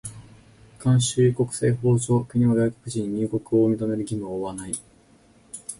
[0.79, 4.73] 慣習国際法上、国は外国人に入国を認める義務を負わない。